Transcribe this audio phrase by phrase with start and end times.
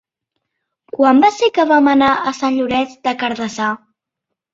[0.95, 3.69] Quan va ser que vam anar a Sant Llorenç des Cardassar?